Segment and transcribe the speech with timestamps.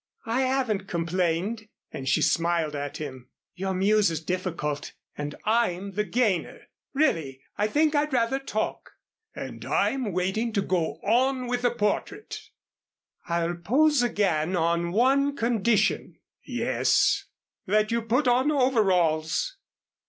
[0.25, 3.29] "I haven't complained," and she smiled at him.
[3.53, 6.61] "Your muse is difficult, and I'm the gainer.
[6.95, 8.93] Really, I think I'd rather talk."
[9.35, 12.49] "And I'm waiting to go on with the portrait."
[13.27, 17.25] "I'll pose again on one condition" "Yes."
[17.67, 19.55] "That you put on overalls."